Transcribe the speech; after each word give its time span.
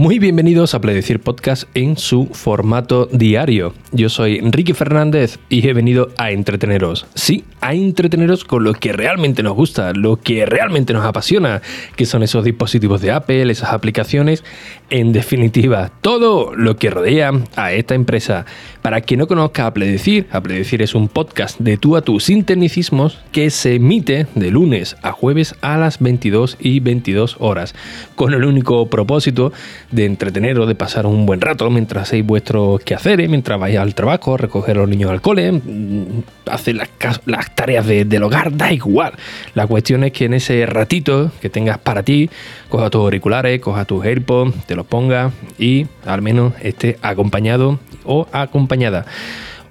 Muy 0.00 0.18
bienvenidos 0.18 0.74
a 0.74 0.80
Pledecir 0.80 1.20
Podcast 1.20 1.64
en 1.74 1.98
su 1.98 2.24
formato 2.32 3.04
diario. 3.12 3.74
Yo 3.92 4.08
soy 4.08 4.38
Enrique 4.38 4.72
Fernández 4.72 5.38
y 5.50 5.68
he 5.68 5.74
venido 5.74 6.08
a 6.16 6.30
entreteneros. 6.30 7.06
Sí, 7.14 7.44
a 7.60 7.74
entreteneros 7.74 8.46
con 8.46 8.64
lo 8.64 8.72
que 8.72 8.94
realmente 8.94 9.42
nos 9.42 9.52
gusta, 9.52 9.92
lo 9.92 10.16
que 10.16 10.46
realmente 10.46 10.94
nos 10.94 11.04
apasiona, 11.04 11.60
que 11.96 12.06
son 12.06 12.22
esos 12.22 12.46
dispositivos 12.46 13.02
de 13.02 13.10
Apple, 13.10 13.52
esas 13.52 13.74
aplicaciones, 13.74 14.42
en 14.88 15.12
definitiva, 15.12 15.92
todo 16.00 16.54
lo 16.54 16.78
que 16.78 16.88
rodea 16.88 17.32
a 17.56 17.74
esta 17.74 17.94
empresa. 17.94 18.46
Para 18.82 19.02
quien 19.02 19.20
no 19.20 19.26
conozca 19.26 19.66
a 19.66 19.74
Pledecir, 19.74 20.26
a 20.32 20.40
es 20.50 20.94
un 20.94 21.08
podcast 21.08 21.58
de 21.60 21.76
tú 21.76 21.96
a 21.96 22.02
tú 22.02 22.18
sin 22.18 22.44
tecnicismos 22.44 23.18
que 23.30 23.50
se 23.50 23.74
emite 23.74 24.26
de 24.34 24.50
lunes 24.50 24.96
a 25.02 25.12
jueves 25.12 25.54
a 25.60 25.76
las 25.76 25.98
22 25.98 26.56
y 26.58 26.80
22 26.80 27.36
horas, 27.40 27.74
con 28.14 28.32
el 28.32 28.42
único 28.42 28.88
propósito 28.88 29.52
de 29.90 30.06
entreteneros, 30.06 30.66
de 30.66 30.74
pasar 30.74 31.04
un 31.04 31.26
buen 31.26 31.42
rato 31.42 31.68
mientras 31.68 32.04
hacéis 32.04 32.24
vuestros 32.24 32.80
quehaceres, 32.80 33.28
mientras 33.28 33.60
vais 33.60 33.76
al 33.76 33.94
trabajo, 33.94 34.38
recoger 34.38 34.78
a 34.78 34.80
los 34.80 34.88
niños 34.88 35.10
al 35.10 35.20
cole, 35.20 35.52
mm, 35.52 36.22
hacer 36.46 36.76
las, 36.76 37.54
tareas 37.54 37.86
del 37.86 38.22
hogar, 38.22 38.56
da 38.56 38.72
igual. 38.72 39.12
La 39.54 39.66
cuestión 39.66 40.04
es 40.04 40.12
que 40.12 40.24
en 40.24 40.34
ese 40.34 40.64
ratito 40.64 41.30
que 41.42 41.50
tengas 41.50 41.76
para 41.78 42.02
ti, 42.02 42.30
coja 42.70 42.88
tus 42.88 43.02
auriculares, 43.02 43.60
coja 43.60 43.84
tus 43.84 44.04
AirPods, 44.04 44.54
te 44.64 44.74
los 44.74 44.86
ponga 44.86 45.32
y 45.58 45.86
al 46.06 46.22
menos 46.22 46.54
esté 46.62 46.98
acompañado 47.02 47.78
o 48.04 48.26
acompañada. 48.32 49.06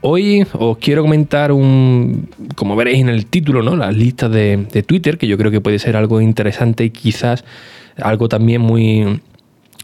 Hoy 0.02 0.46
os 0.54 0.78
quiero 0.78 1.02
comentar 1.02 1.52
un, 1.52 2.30
como 2.56 2.76
veréis 2.78 3.00
en 3.00 3.10
el 3.10 3.26
título, 3.26 3.62
¿no? 3.62 3.76
Las 3.76 3.96
listas 3.96 4.32
de, 4.32 4.84
Twitter, 4.88 5.18
que 5.18 5.28
yo 5.28 5.38
creo 5.38 5.52
que 5.52 5.60
puede 5.60 5.78
ser 5.78 5.98
algo 5.98 6.22
interesante 6.22 6.86
y 6.86 6.90
quizás 6.90 7.44
algo 8.02 8.30
también 8.30 8.62
muy, 8.62 9.22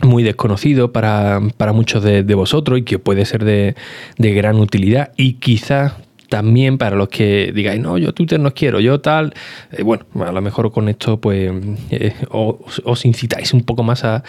muy 0.01 0.23
desconocido 0.23 0.93
para, 0.93 1.41
muchos 1.73 2.01
de, 2.01 2.21
vosotros 2.33 2.79
y 2.79 2.83
que 2.83 2.97
puede 2.97 3.25
ser 3.25 3.43
de, 3.43 3.75
de 4.17 4.33
gran 4.33 4.57
utilidad 4.57 5.11
y 5.17 5.33
quizás 5.33 5.93
también 6.29 6.77
para 6.77 6.95
los 6.95 7.09
que 7.09 7.51
digáis, 7.53 7.79
no, 7.79 7.97
yo 7.97 8.13
Twitter 8.13 8.39
no 8.39 8.53
quiero, 8.53 8.79
yo 8.79 8.99
tal, 9.01 9.33
eh, 9.71 9.83
bueno, 9.83 10.05
a 10.25 10.31
lo 10.31 10.41
mejor 10.41 10.71
con 10.71 10.89
esto 10.89 11.19
pues 11.19 11.51
eh, 11.91 12.13
os, 12.29 13.05
incitáis 13.05 13.53
un 13.53 13.61
poco 13.61 13.83
más 13.83 14.03
a, 14.03 14.23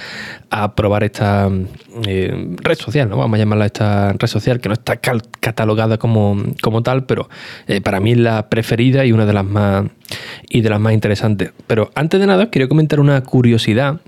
probar 0.74 1.04
esta 1.04 1.48
eh, 2.06 2.56
red 2.62 2.76
social, 2.76 3.08
¿no? 3.08 3.16
Vamos 3.16 3.36
a 3.36 3.38
llamarla 3.38 3.66
esta 3.66 4.12
red 4.12 4.28
social 4.28 4.60
que 4.60 4.68
no 4.68 4.74
está 4.74 4.96
catalogada 4.96 5.98
como, 5.98 6.42
como 6.62 6.82
tal, 6.82 7.04
pero 7.04 7.28
para 7.82 8.00
mí 8.00 8.12
es 8.12 8.18
la 8.18 8.48
preferida 8.48 9.04
y 9.04 9.12
una 9.12 9.26
de 9.26 9.32
las 9.32 9.44
más 9.44 9.84
y 10.48 10.60
de 10.60 10.70
las 10.70 10.80
más 10.80 10.92
interesantes. 10.92 11.52
Pero 11.66 11.90
antes 11.94 12.20
de 12.20 12.26
nada, 12.26 12.50
quería 12.50 12.68
comentar 12.68 13.00
una 13.00 13.20
curiosidad. 13.22 14.00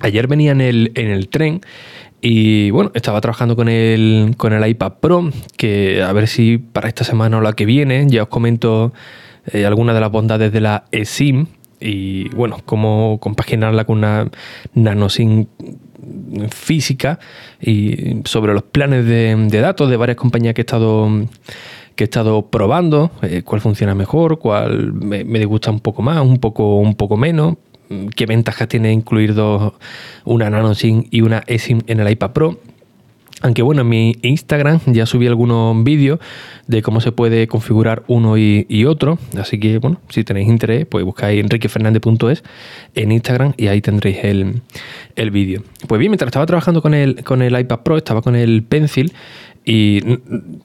Ayer 0.00 0.26
venía 0.26 0.52
en 0.52 0.60
el, 0.60 0.92
en 0.94 1.08
el 1.08 1.28
tren 1.28 1.60
y 2.20 2.70
bueno, 2.70 2.90
estaba 2.94 3.20
trabajando 3.20 3.56
con 3.56 3.68
el, 3.68 4.34
con 4.36 4.52
el 4.52 4.66
iPad 4.66 4.94
Pro, 5.00 5.30
que 5.56 6.02
a 6.02 6.12
ver 6.12 6.28
si 6.28 6.58
para 6.58 6.88
esta 6.88 7.04
semana 7.04 7.38
o 7.38 7.40
la 7.40 7.52
que 7.52 7.66
viene 7.66 8.06
ya 8.08 8.24
os 8.24 8.28
comento 8.28 8.92
eh, 9.52 9.64
algunas 9.64 9.94
de 9.94 10.00
las 10.00 10.10
bondades 10.10 10.52
de 10.52 10.60
la 10.60 10.84
eSIM 10.92 11.46
y 11.80 12.28
bueno, 12.30 12.58
cómo 12.64 13.18
compaginarla 13.20 13.84
con 13.84 13.98
una 13.98 14.28
NanoSIM 14.74 15.46
física 16.50 17.18
y 17.60 18.22
sobre 18.24 18.54
los 18.54 18.62
planes 18.62 19.06
de, 19.06 19.60
datos 19.60 19.90
de 19.90 19.96
varias 19.96 20.16
compañías 20.16 20.54
que 20.54 20.62
he 20.62 20.64
estado 20.64 21.08
que 21.96 22.04
he 22.04 22.06
estado 22.06 22.50
probando, 22.50 23.10
eh, 23.22 23.40
cuál 23.42 23.62
funciona 23.62 23.94
mejor, 23.94 24.38
cuál 24.38 24.92
me, 24.92 25.24
me, 25.24 25.46
un 25.46 25.80
poco 25.80 26.02
más, 26.02 26.20
un 26.20 26.36
poco, 26.36 26.76
un 26.76 26.94
poco 26.94 27.16
menos, 27.16 27.56
qué 28.14 28.26
ventajas 28.26 28.68
tiene 28.68 28.92
incluir 28.92 29.34
dos, 29.34 29.74
una 30.24 30.50
Nano 30.50 30.74
SIM 30.74 31.04
y 31.10 31.20
una 31.20 31.42
eSIM 31.46 31.82
en 31.86 32.00
el 32.00 32.10
iPad 32.10 32.32
Pro. 32.32 32.60
Aunque 33.42 33.60
bueno, 33.60 33.82
en 33.82 33.88
mi 33.88 34.16
Instagram 34.22 34.80
ya 34.86 35.04
subí 35.04 35.26
algunos 35.26 35.84
vídeos 35.84 36.20
de 36.66 36.80
cómo 36.80 37.02
se 37.02 37.12
puede 37.12 37.46
configurar 37.46 38.02
uno 38.06 38.38
y, 38.38 38.84
otro. 38.86 39.18
Así 39.38 39.60
que 39.60 39.78
bueno, 39.78 40.00
si 40.08 40.24
tenéis 40.24 40.48
interés, 40.48 40.86
pues 40.86 41.04
buscáis 41.04 41.42
enriquefernandez.es 41.42 42.42
en 42.94 43.12
Instagram 43.12 43.52
y 43.58 43.66
ahí 43.66 43.82
tendréis 43.82 44.24
el, 44.24 44.62
el 45.16 45.30
vídeo. 45.30 45.62
Pues 45.86 45.98
bien, 45.98 46.10
mientras 46.10 46.28
estaba 46.28 46.46
trabajando 46.46 46.80
con 46.80 46.94
el, 46.94 47.22
con 47.24 47.42
el 47.42 47.58
iPad 47.58 47.80
Pro, 47.80 47.98
estaba 47.98 48.22
con 48.22 48.36
el 48.36 48.62
Pencil 48.62 49.12
y 49.68 50.00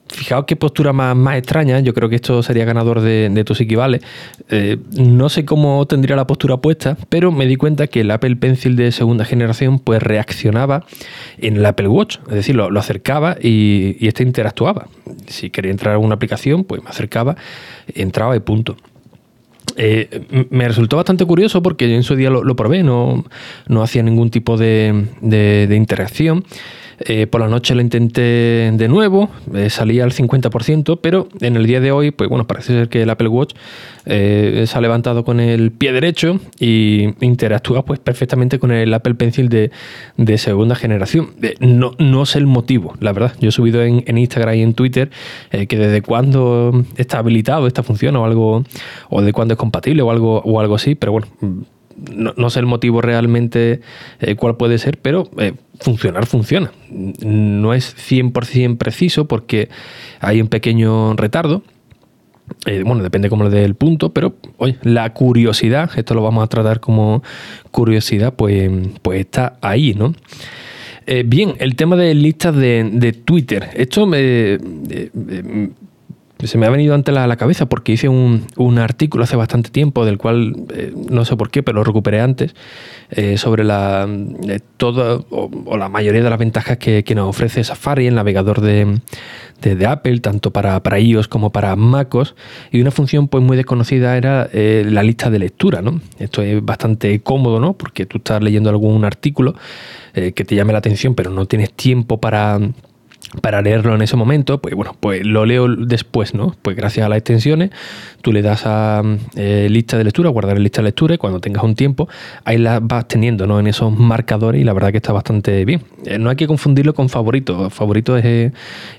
fijaos 0.06 0.44
qué 0.46 0.54
postura 0.54 0.92
más, 0.92 1.16
más, 1.16 1.36
extraña. 1.36 1.80
Yo 1.80 1.92
creo 1.92 2.08
que 2.08 2.14
esto 2.14 2.40
sería 2.44 2.64
ganador 2.64 3.00
de, 3.00 3.28
de 3.30 3.44
tus 3.44 3.60
equivales. 3.60 4.00
Eh, 4.48 4.78
no 4.96 5.28
sé 5.28 5.44
cómo 5.44 5.84
tendría 5.86 6.14
la 6.14 6.28
postura 6.28 6.58
puesta, 6.58 6.96
pero 7.08 7.32
me 7.32 7.46
di 7.46 7.56
cuenta 7.56 7.88
que 7.88 8.02
el 8.02 8.10
Apple 8.12 8.36
Pencil 8.36 8.76
de 8.76 8.92
segunda 8.92 9.24
generación 9.24 9.80
pues 9.80 10.00
reaccionaba 10.00 10.84
en 11.38 11.56
el 11.56 11.66
Apple 11.66 11.88
Watch. 11.88 12.18
Es 12.28 12.34
decir, 12.34 12.54
lo, 12.54 12.78
acercaba 12.78 13.36
y, 13.42 13.96
y 13.98 14.06
este 14.06 14.22
interactuaba. 14.22 14.86
Si 15.26 15.50
quería 15.50 15.72
entrar 15.72 15.96
a 15.96 15.98
una 15.98 16.14
aplicación, 16.14 16.62
pues 16.62 16.80
me 16.84 16.88
acercaba, 16.88 17.34
entraba 17.92 18.36
y 18.36 18.40
punto. 18.40 18.76
Eh, 19.74 20.46
me 20.50 20.68
resultó 20.68 20.96
bastante 20.96 21.24
curioso 21.24 21.60
porque 21.60 21.92
en 21.92 22.04
su 22.04 22.14
día 22.14 22.30
lo, 22.30 22.54
probé, 22.54 22.84
no, 22.84 23.24
no 23.66 23.82
hacía 23.82 24.04
ningún 24.04 24.30
tipo 24.30 24.56
de, 24.56 25.06
de 25.20 25.74
interacción. 25.74 26.44
Eh, 27.06 27.26
por 27.26 27.40
la 27.40 27.48
noche 27.48 27.74
lo 27.74 27.80
intenté 27.80 28.70
de 28.72 28.88
nuevo, 28.88 29.28
eh, 29.54 29.70
salía 29.70 30.04
al 30.04 30.12
50%, 30.12 31.00
pero 31.00 31.28
en 31.40 31.56
el 31.56 31.66
día 31.66 31.80
de 31.80 31.90
hoy, 31.90 32.10
pues 32.10 32.28
bueno, 32.28 32.46
parece 32.46 32.72
ser 32.74 32.88
que 32.88 33.02
el 33.02 33.10
Apple 33.10 33.28
Watch 33.28 33.54
eh, 34.06 34.64
se 34.66 34.78
ha 34.78 34.80
levantado 34.80 35.24
con 35.24 35.40
el 35.40 35.72
pie 35.72 35.92
derecho 35.92 36.38
y 36.58 37.14
interactúa 37.24 37.84
pues 37.84 37.98
perfectamente 37.98 38.58
con 38.58 38.70
el 38.70 38.92
Apple 38.94 39.14
Pencil 39.14 39.48
de, 39.48 39.70
segunda 40.38 40.74
generación. 40.74 41.30
no, 41.60 41.92
no 41.98 42.26
sé 42.26 42.38
el 42.38 42.46
motivo, 42.46 42.94
la 43.00 43.12
verdad. 43.12 43.34
Yo 43.40 43.50
he 43.50 43.52
subido 43.52 43.82
en, 43.82 44.18
Instagram 44.18 44.54
y 44.54 44.62
en 44.62 44.74
Twitter 44.74 45.10
que 45.50 45.76
desde 45.76 46.02
cuándo 46.02 46.84
está 46.96 47.18
habilitado 47.18 47.66
esta 47.66 47.82
función 47.82 48.16
o 48.16 48.24
algo, 48.24 48.64
o 49.10 49.22
de 49.22 49.32
cuándo 49.32 49.54
es 49.54 49.58
compatible 49.58 50.02
o 50.02 50.10
algo, 50.10 50.40
o 50.40 50.60
algo 50.60 50.74
así, 50.74 50.94
pero 50.94 51.12
bueno 51.12 51.26
no, 51.96 52.50
sé 52.50 52.60
el 52.60 52.66
motivo 52.66 53.00
realmente 53.00 53.80
eh, 54.20 54.34
cuál 54.36 54.56
puede 54.56 54.78
ser, 54.78 54.98
pero 54.98 55.30
eh, 55.38 55.54
funcionar 55.80 56.26
funciona. 56.26 56.72
No 56.90 57.74
es 57.74 57.96
100% 57.96 58.78
preciso 58.78 59.26
porque 59.26 59.68
hay 60.20 60.40
un 60.40 60.48
pequeño 60.48 61.14
retardo. 61.14 61.62
Eh, 62.66 62.82
bueno, 62.84 63.02
depende 63.02 63.28
como 63.30 63.44
le 63.44 63.50
dé 63.50 63.64
el 63.64 63.74
punto, 63.74 64.12
pero 64.12 64.34
oye, 64.58 64.76
la 64.82 65.12
curiosidad, 65.14 65.90
esto 65.96 66.14
lo 66.14 66.22
vamos 66.22 66.44
a 66.44 66.48
tratar 66.48 66.80
como 66.80 67.22
curiosidad, 67.70 68.34
pues, 68.34 68.70
pues 69.00 69.20
está 69.20 69.58
ahí, 69.60 69.94
¿no? 69.94 70.14
bien, 71.24 71.54
el 71.58 71.74
tema 71.74 71.96
de 71.96 72.14
listas 72.14 72.54
de, 72.54 72.88
de 72.92 73.12
Twitter. 73.12 73.70
Esto 73.74 74.06
me, 74.06 74.56
se 76.46 76.58
me 76.58 76.66
ha 76.66 76.70
venido 76.70 76.94
antes 76.94 77.16
a 77.16 77.26
la 77.26 77.36
cabeza 77.36 77.66
porque 77.66 77.92
hice 77.92 78.08
un, 78.08 78.78
artículo 78.78 79.24
hace 79.24 79.36
bastante 79.36 79.70
tiempo, 79.70 80.04
del 80.04 80.18
cual 80.18 80.56
eh, 80.74 80.92
no 81.10 81.24
sé 81.24 81.36
por 81.36 81.50
qué, 81.50 81.62
pero 81.62 81.76
lo 81.76 81.84
recuperé 81.84 82.20
antes, 82.20 82.54
eh, 83.10 83.36
sobre 83.38 83.64
la 83.64 84.08
eh, 84.48 84.60
o, 85.30 85.76
la 85.76 85.88
mayoría 85.88 86.22
de 86.22 86.30
las 86.30 86.38
ventajas 86.38 86.78
que, 86.78 87.04
nos 87.14 87.28
ofrece 87.28 87.62
Safari, 87.62 88.06
el 88.06 88.14
navegador 88.14 88.60
de, 88.60 89.00
Apple, 89.86 90.18
tanto 90.20 90.50
para, 90.50 90.82
para, 90.82 90.98
iOS 90.98 91.28
como 91.28 91.50
para 91.50 91.76
MacOS. 91.76 92.34
Y 92.72 92.80
una 92.80 92.90
función 92.90 93.28
pues 93.28 93.44
muy 93.44 93.56
desconocida 93.56 94.16
era 94.16 94.48
la 94.52 95.02
lista 95.04 95.30
de 95.30 95.38
lectura. 95.38 95.82
¿no? 95.82 96.00
Esto 96.18 96.42
es 96.42 96.64
bastante 96.64 97.20
cómodo, 97.20 97.60
¿no? 97.60 97.74
porque 97.74 98.06
tú 98.06 98.18
estás 98.18 98.42
leyendo 98.42 98.70
algún 98.70 99.04
artículo 99.04 99.54
que 100.14 100.32
te 100.32 100.54
llame 100.56 100.72
la 100.72 100.80
atención, 100.80 101.14
pero 101.14 101.30
no 101.30 101.46
tienes 101.46 101.72
tiempo 101.72 102.18
para 102.18 102.58
para 103.40 103.62
leerlo 103.62 103.94
en 103.94 104.02
ese 104.02 104.16
momento, 104.16 104.60
pues 104.60 104.74
bueno, 104.74 104.94
pues 104.98 105.24
lo 105.24 105.46
leo 105.46 105.68
después, 105.68 106.34
¿no? 106.34 106.54
Pues 106.60 106.76
gracias 106.76 107.06
a 107.06 107.08
las 107.08 107.18
extensiones, 107.18 107.70
tú 108.20 108.32
le 108.32 108.42
das 108.42 108.62
a 108.66 109.02
eh, 109.36 109.68
lista 109.70 109.96
de 109.96 110.04
lectura, 110.04 110.28
guardar 110.28 110.56
en 110.56 110.62
lista 110.62 110.82
de 110.82 110.88
lectura 110.88 111.14
y 111.14 111.18
cuando 111.18 111.40
tengas 111.40 111.62
un 111.64 111.74
tiempo, 111.74 112.08
ahí 112.44 112.58
la 112.58 112.80
vas 112.80 113.08
teniendo, 113.08 113.46
¿no? 113.46 113.58
En 113.58 113.66
esos 113.66 113.96
marcadores 113.96 114.60
y 114.60 114.64
la 114.64 114.72
verdad 114.74 114.90
que 114.90 114.98
está 114.98 115.12
bastante 115.12 115.64
bien. 115.64 115.82
Eh, 116.04 116.18
no 116.18 116.28
hay 116.30 116.36
que 116.36 116.46
confundirlo 116.46 116.92
con 116.94 117.08
favorito. 117.08 117.70
Favorito 117.70 118.16
es, 118.16 118.52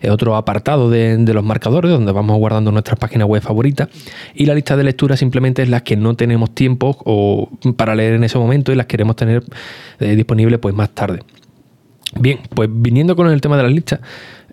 otro 0.10 0.36
apartado 0.36 0.90
de, 0.90 1.18
los 1.34 1.44
marcadores 1.44 1.92
donde 1.92 2.12
vamos 2.12 2.38
guardando 2.38 2.72
nuestras 2.72 3.00
páginas 3.00 3.28
web 3.28 3.42
favoritas 3.42 3.90
y 4.34 4.46
la 4.46 4.54
lista 4.54 4.76
de 4.78 4.84
lectura 4.84 5.18
simplemente 5.18 5.64
es 5.64 5.70
las 5.70 5.82
que 5.84 5.96
no 5.96 6.16
tenemos 6.16 6.54
tiempo 6.54 6.98
o 7.06 7.50
para 7.76 7.96
leer 7.96 8.14
en 8.14 8.24
ese 8.24 8.38
momento 8.38 8.72
y 8.72 8.76
las 8.76 8.86
queremos 8.86 9.16
tener 9.16 9.44
eh, 10.00 10.16
disponibles 10.16 10.60
pues 10.60 10.76
más 10.76 10.90
tarde. 10.92 11.22
Bien, 12.20 12.40
pues 12.54 12.70
viniendo 12.72 13.16
con 13.16 13.28
el 13.28 13.42
tema 13.42 13.58
de 13.58 13.64
las 13.64 13.72
listas, 13.72 14.00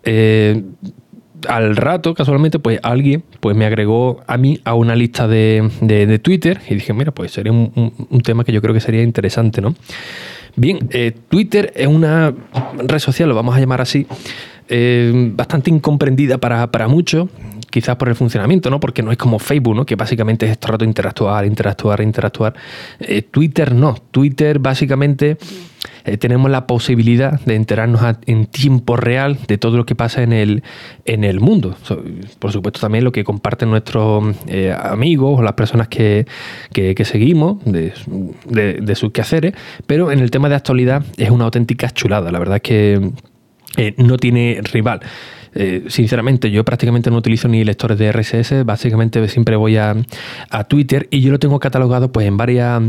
eh, 0.04 0.62
al 1.48 1.76
rato, 1.76 2.14
casualmente, 2.14 2.58
pues 2.58 2.80
alguien 2.82 3.22
pues, 3.40 3.56
me 3.56 3.64
agregó 3.64 4.22
a 4.26 4.36
mí 4.36 4.60
a 4.64 4.74
una 4.74 4.94
lista 4.94 5.26
de, 5.26 6.20
Twitter 6.22 6.60
y 6.68 6.74
dije, 6.74 6.92
mira, 6.92 7.12
pues 7.12 7.32
sería 7.32 7.52
un, 7.52 8.22
tema 8.22 8.44
que 8.44 8.52
yo 8.52 8.60
creo 8.60 8.74
que 8.74 8.80
sería 8.80 9.02
interesante, 9.02 9.60
¿no? 9.60 9.74
Bien, 10.56 10.88
eh, 10.90 11.12
Twitter 11.28 11.72
es 11.76 11.86
una 11.86 12.34
red 12.76 12.98
social, 12.98 13.28
lo 13.28 13.34
vamos 13.34 13.56
a 13.56 13.60
llamar 13.60 13.80
así, 13.80 14.06
eh, 14.68 15.30
bastante 15.34 15.70
incomprendida 15.70 16.38
para, 16.38 16.88
muchos, 16.88 17.28
quizás 17.70 17.96
por 17.96 18.08
el 18.08 18.16
funcionamiento, 18.16 18.68
¿no? 18.68 18.80
Porque 18.80 19.02
no 19.02 19.12
es 19.12 19.16
como 19.16 19.38
Facebook, 19.38 19.76
¿no? 19.76 19.86
Que 19.86 19.96
básicamente 19.96 20.50
es 20.50 20.58
todo 20.58 20.72
rato 20.72 20.84
interactuar, 20.84 21.46
interactuar, 21.46 22.00
interactuar. 22.02 22.54
Twitter 23.30 23.74
no. 23.74 23.94
Twitter 24.10 24.58
básicamente 24.58 25.38
eh, 26.04 26.16
tenemos 26.16 26.50
la 26.50 26.66
posibilidad 26.66 27.40
de 27.40 27.54
enterarnos 27.54 28.02
en 28.26 28.46
tiempo 28.46 28.96
real 28.96 29.38
de 29.46 29.58
todo 29.58 29.76
lo 29.76 29.86
que 29.86 29.94
pasa 29.94 30.22
en 30.22 30.32
el, 30.32 30.62
en 31.04 31.24
el 31.24 31.40
mundo. 31.40 31.76
por 32.38 32.52
supuesto 32.52 32.80
también 32.80 33.04
lo 33.04 33.12
que 33.12 33.24
comparten 33.24 33.70
nuestros 33.70 34.36
eh, 34.46 34.74
amigos 34.78 35.38
o 35.38 35.42
las 35.42 35.54
personas 35.54 35.88
que, 35.88 36.26
seguimos 37.04 37.64
de, 37.64 37.92
de, 38.80 38.94
sus 38.94 39.12
quehaceres, 39.12 39.54
pero 39.86 40.12
en 40.12 40.20
el 40.20 40.30
tema 40.30 40.48
de 40.48 40.54
actualidad 40.54 41.04
es 41.16 41.30
una 41.30 41.44
auténtica 41.44 41.90
chulada. 41.90 42.30
La 42.30 42.38
verdad 42.38 42.56
es 42.56 42.62
que 42.62 43.10
eh, 43.76 43.94
no 43.96 44.16
tiene 44.16 44.60
rival. 44.72 45.00
sinceramente, 45.88 46.50
yo 46.50 46.64
prácticamente 46.64 47.10
no 47.10 47.16
utilizo 47.16 47.48
ni 47.48 47.64
lectores 47.64 47.98
de 47.98 48.12
RSS, 48.12 48.64
básicamente 48.64 49.26
siempre 49.28 49.56
voy 49.56 49.76
a, 49.76 49.96
a, 50.50 50.64
Twitter 50.64 51.08
y 51.10 51.20
yo 51.22 51.32
lo 51.32 51.38
tengo 51.38 51.58
catalogado 51.58 52.12
pues 52.12 52.26
en 52.26 52.36
varias, 52.36 52.82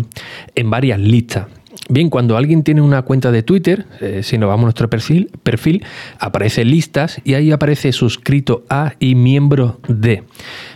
en 0.55 0.69
varias 0.69 0.99
listas. 0.99 1.47
Bien, 1.89 2.09
cuando 2.09 2.37
alguien 2.37 2.63
tiene 2.63 2.81
una 2.81 3.01
cuenta 3.01 3.31
de 3.31 3.43
Twitter, 3.43 3.85
eh, 3.99 4.21
si 4.23 4.37
nos 4.37 4.47
vamos 4.47 4.63
a 4.63 4.65
nuestro 4.65 4.89
perfil, 4.89 5.29
perfil, 5.43 5.83
aparece 6.19 6.63
listas 6.63 7.19
y 7.23 7.33
ahí 7.33 7.51
aparece 7.51 7.91
suscrito 7.91 8.63
a 8.69 8.93
y 8.99 9.15
miembro 9.15 9.79
de. 9.87 10.23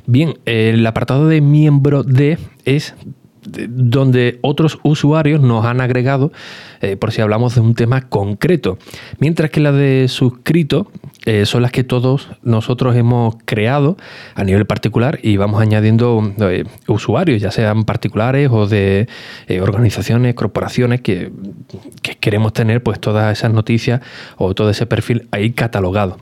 Bien, 0.07 0.33
el 0.45 0.85
apartado 0.85 1.27
de 1.27 1.41
miembro 1.41 2.03
de 2.03 2.37
es 2.65 2.95
donde 3.45 4.39
otros 4.41 4.79
usuarios 4.83 5.41
nos 5.41 5.65
han 5.65 5.81
agregado 5.81 6.31
eh, 6.81 6.97
por 6.97 7.11
si 7.11 7.21
hablamos 7.21 7.55
de 7.55 7.61
un 7.61 7.75
tema 7.75 8.01
concreto. 8.09 8.77
Mientras 9.19 9.49
que 9.49 9.59
las 9.59 9.75
de 9.75 10.07
suscrito 10.07 10.91
eh, 11.25 11.45
son 11.45 11.61
las 11.61 11.71
que 11.71 11.83
todos 11.83 12.29
nosotros 12.43 12.95
hemos 12.95 13.35
creado 13.45 13.97
a 14.35 14.43
nivel 14.43 14.65
particular 14.65 15.19
y 15.21 15.37
vamos 15.37 15.61
añadiendo 15.61 16.33
eh, 16.39 16.65
usuarios, 16.87 17.41
ya 17.41 17.51
sean 17.51 17.83
particulares 17.83 18.49
o 18.51 18.67
de 18.67 19.07
organizaciones, 19.61 20.35
corporaciones 20.35 21.01
que, 21.01 21.31
que 22.01 22.15
queremos 22.15 22.53
tener 22.53 22.83
pues 22.83 22.99
todas 22.99 23.37
esas 23.37 23.53
noticias 23.53 24.01
o 24.37 24.53
todo 24.53 24.69
ese 24.69 24.85
perfil 24.85 25.27
ahí 25.31 25.51
catalogado. 25.51 26.17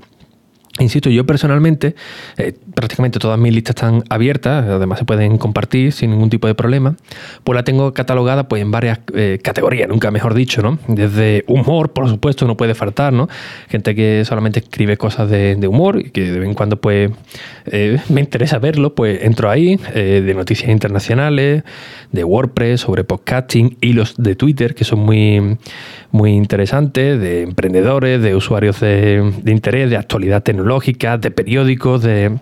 Insisto, 0.80 1.12
yo 1.12 1.24
personalmente, 1.24 1.94
eh, 2.36 2.54
prácticamente 2.74 3.20
todas 3.20 3.38
mis 3.38 3.54
listas 3.54 3.76
están 3.76 4.04
abiertas, 4.10 4.66
además 4.66 4.98
se 4.98 5.06
pueden 5.06 5.38
compartir 5.38 5.92
sin 5.92 6.10
ningún 6.10 6.32
tipo 6.32 6.48
de 6.48 6.56
problema, 6.56 6.96
pues 7.44 7.56
la 7.56 7.64
tengo 7.64 7.94
catalogada 7.94 8.48
pues 8.48 8.64
en 8.64 8.72
varias 8.72 9.00
eh, 9.14 9.38
categorías, 9.44 9.88
nunca 9.88 10.10
mejor 10.10 10.34
dicho, 10.34 10.64
¿no? 10.64 10.80
Desde 10.88 11.44
humor, 11.48 11.94
por 11.94 12.10
supuesto, 12.10 12.48
no 12.48 12.58
puede 12.58 12.74
faltar, 12.74 13.14
¿no? 13.14 13.30
Gente 13.70 13.94
que 13.94 14.26
solamente 14.26 14.62
escribe 14.62 14.98
cosas 14.98 15.30
de, 15.30 15.68
humor 15.68 16.00
y 16.00 16.10
que 16.10 16.32
de 16.32 16.40
vez 16.40 16.50
en 16.50 16.56
cuando 16.56 16.82
pues 16.82 17.12
eh, 17.68 18.00
me 18.10 18.22
interesa 18.22 18.58
verlo, 18.58 18.96
pues 18.96 19.24
entro 19.24 19.52
ahí, 19.52 19.80
de 19.94 20.34
noticias 20.34 20.72
internacionales, 20.72 21.64
de 22.12 22.24
WordPress, 22.24 22.82
sobre 22.82 23.04
podcasting, 23.04 23.78
hilos 23.80 24.16
de 24.18 24.36
Twitter 24.36 24.74
que 24.74 24.86
son 24.86 25.00
muy, 25.00 25.58
muy 26.14 26.32
interesantes, 26.32 27.20
de 27.20 27.42
emprendedores, 27.42 28.22
de 28.22 28.36
usuarios 28.36 28.80
de, 28.80 29.34
de 29.42 29.52
interés, 29.52 29.90
de 29.90 29.98
actualidad 29.98 30.44
tecnológica, 30.44 31.18
de 31.18 31.32
periódicos, 31.32 32.04
de, 32.04 32.38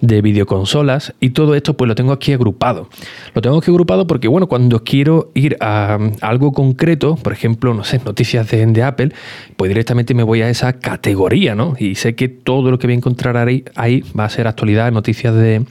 de 0.00 0.20
videoconsolas 0.20 1.14
y 1.20 1.30
todo 1.30 1.54
esto 1.54 1.76
pues 1.76 1.88
lo 1.88 1.94
tengo 1.94 2.12
aquí 2.12 2.32
agrupado. 2.32 2.88
Lo 3.32 3.40
tengo 3.40 3.58
aquí 3.58 3.70
agrupado 3.70 4.06
porque 4.06 4.28
bueno, 4.28 4.48
cuando 4.48 4.84
quiero 4.84 5.30
ir 5.34 5.56
a, 5.60 5.98
algo 6.20 6.52
concreto, 6.52 7.16
por 7.16 7.32
ejemplo, 7.32 7.72
no 7.72 7.84
sé, 7.84 8.00
noticias 8.04 8.50
de, 8.50 8.66
de, 8.66 8.82
Apple, 8.82 9.12
pues 9.56 9.68
directamente 9.68 10.12
me 10.14 10.22
voy 10.22 10.42
a 10.42 10.50
esa 10.50 10.74
categoría, 10.74 11.54
¿no? 11.54 11.74
Y 11.78 11.94
sé 11.94 12.14
que 12.14 12.28
todo 12.28 12.70
lo 12.70 12.78
que 12.78 12.86
voy 12.86 12.94
a 12.94 12.96
encontrar 12.98 13.36
ahí, 13.36 13.64
ahí 13.76 14.02
va 14.18 14.24
a 14.24 14.28
ser 14.28 14.46
actualidad, 14.46 14.90
noticias 14.92 15.34
de, 15.34 15.64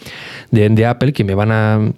de, 0.52 0.70
de 0.70 0.86
Apple 0.86 1.14
que 1.14 1.24
me 1.24 1.36
van 1.36 1.52
a 1.52 1.92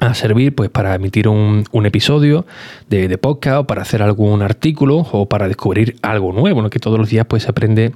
a 0.00 0.14
servir 0.14 0.54
pues 0.54 0.70
para 0.70 0.94
emitir 0.94 1.28
un, 1.28 1.64
episodio 1.84 2.46
de, 2.88 3.16
podcast 3.18 3.58
o 3.58 3.66
para 3.66 3.82
hacer 3.82 4.02
algún 4.02 4.42
artículo 4.42 5.06
o 5.12 5.28
para 5.28 5.48
descubrir 5.48 5.96
algo 6.02 6.32
nuevo, 6.32 6.68
que 6.70 6.78
todos 6.78 6.98
los 6.98 7.10
días 7.10 7.26
pues 7.26 7.44
se 7.44 7.50
aprende 7.50 7.92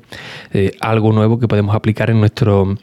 eh, 0.52 0.72
algo 0.80 1.12
nuevo 1.12 1.38
que 1.38 1.48
podemos 1.48 1.74
aplicar 1.74 2.10
en 2.10 2.20
nuestro, 2.20 2.76